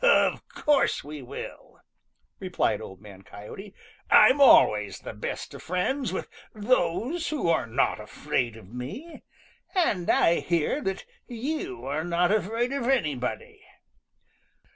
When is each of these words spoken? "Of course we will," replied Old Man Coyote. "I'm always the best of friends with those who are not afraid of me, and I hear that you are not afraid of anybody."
"Of 0.03 0.49
course 0.49 1.03
we 1.03 1.21
will," 1.21 1.79
replied 2.39 2.81
Old 2.81 3.01
Man 3.01 3.21
Coyote. 3.21 3.75
"I'm 4.09 4.41
always 4.41 4.97
the 5.01 5.13
best 5.13 5.53
of 5.53 5.61
friends 5.61 6.11
with 6.11 6.27
those 6.55 7.29
who 7.29 7.49
are 7.49 7.67
not 7.67 7.99
afraid 7.99 8.57
of 8.57 8.73
me, 8.73 9.21
and 9.75 10.09
I 10.09 10.39
hear 10.39 10.81
that 10.81 11.05
you 11.27 11.85
are 11.85 12.03
not 12.03 12.31
afraid 12.31 12.73
of 12.73 12.87
anybody." 12.87 13.61